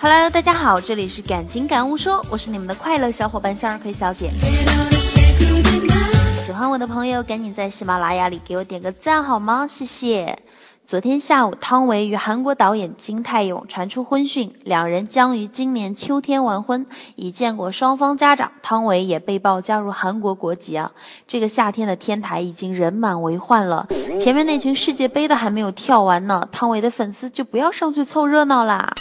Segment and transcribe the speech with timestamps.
[0.00, 4.32] Hello，大家好，这里是感情感悟说，我是你们的快乐小伙伴向日葵小姐。
[6.44, 9.68] 喜欢我的朋友，赶紧在喜马拉雅里给我点个赞好吗？
[9.70, 10.36] 谢谢。
[10.88, 16.86] 昨天下午，汤唯与韩国导演金泰勇传出婚讯，两人将于今年秋天完婚。
[17.14, 20.92] 已见过双方家长，汤唯也被曝加入韩国国籍啊！
[21.26, 23.86] 这个夏天的天台已经人满为患了，
[24.18, 28.94] 前面那群世界杯的还没有跳完呢，汤唯的粉丝就不要上去凑热闹啦。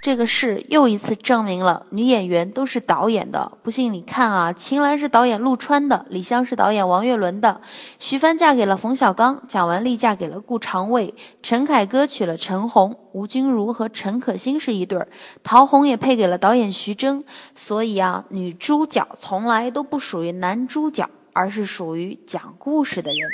[0.00, 7.60] 这个事又一次证明了女演员都是导演的，不信你看啊，秦岚是导演陆川的，李湘是导演王岳伦的，
[7.98, 15.08] 徐帆嫁给了冯小刚，蒋雯丽嫁给了顾长卫，陈凯歌娶了陈红，吴君如和陈可辛是一对儿，
[15.42, 17.24] 陶虹也配给了导演徐峥。
[17.56, 23.28] 所以啊，女主角从来都不属于男主角，而是属于讲故事的人。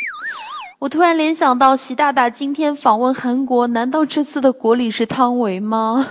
[0.79, 6.07] 我突然联想到，习大大今天访问韩国，难道这次的国礼是汤唯吗？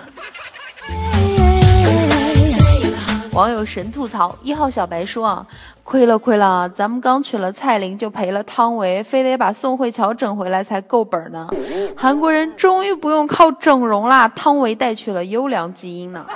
[3.34, 5.48] 网友神吐槽一号小白说啊，
[5.84, 11.48] 亏了亏了，咱们刚娶了蔡琳就赔了汤唯，非得把宋慧乔整回来才够本呢。
[11.98, 16.28] 韩国人终于不用靠整容啦，汤唯带去了优良基因呢。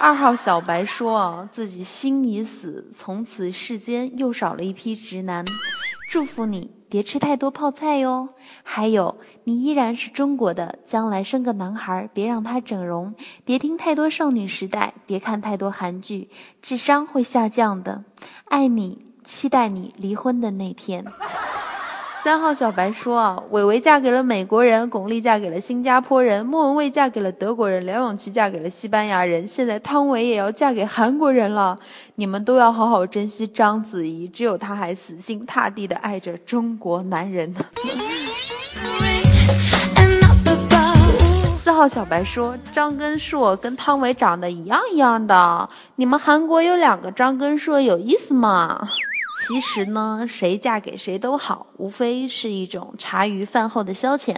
[0.00, 5.44] 二号小白说啊，自己心已死，从此世间又少了一批直男。
[6.10, 8.28] 祝福你，别吃太多泡菜哟。
[8.62, 13.14] 还有，你依然是中国的，将来生个男孩，别让他整容。
[13.46, 16.28] 别听太多少女时代，别看太多韩剧，
[16.60, 18.04] 智商会下降的。
[18.44, 21.06] 爱你，期待你离婚的那天。
[22.24, 31.76] 三号小白说啊，伟伟嫁给了美国人，巩俐嫁给了新加坡人，莫文蔚嫁给了德国人，梁咏琪嫁给了西班牙人，现在汤唯也要嫁给韩国人了。
[32.14, 37.52] 你们都要好好珍惜章子怡，只有她还死心塌地的爱着中国男人。
[41.64, 48.90] 四号小白说，张根硕跟汤唯长得一样一样的，你们韩国有两个张根硕，有意思吗？
[49.46, 54.36] 其实呢，谁嫁给谁都好，无非是一种茶余饭后的消遣。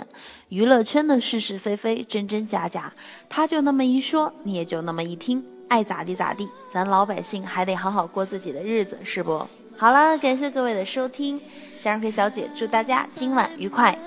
[0.49, 2.93] 娱乐圈的是是非非、真真假假，
[3.29, 6.49] 他就那么一说，你也就那么一听，爱咋地咋地。
[6.73, 9.47] 咱老百姓还得好好过自己的日子，是不？
[9.77, 11.41] 好了，感谢各位的收听，
[11.79, 13.99] 向日葵小姐祝大家今晚愉快。